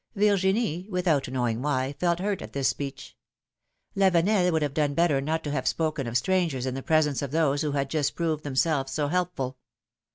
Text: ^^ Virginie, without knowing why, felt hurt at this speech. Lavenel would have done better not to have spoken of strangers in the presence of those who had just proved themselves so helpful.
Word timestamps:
^^ 0.17 0.19
Virginie, 0.19 0.87
without 0.89 1.27
knowing 1.29 1.61
why, 1.61 1.93
felt 1.93 2.17
hurt 2.17 2.41
at 2.41 2.53
this 2.53 2.67
speech. 2.67 3.15
Lavenel 3.95 4.51
would 4.51 4.63
have 4.63 4.73
done 4.73 4.95
better 4.95 5.21
not 5.21 5.43
to 5.43 5.51
have 5.51 5.67
spoken 5.67 6.07
of 6.07 6.17
strangers 6.17 6.65
in 6.65 6.73
the 6.73 6.81
presence 6.81 7.21
of 7.21 7.29
those 7.29 7.61
who 7.61 7.73
had 7.73 7.87
just 7.87 8.15
proved 8.15 8.43
themselves 8.43 8.91
so 8.91 9.09
helpful. 9.09 9.57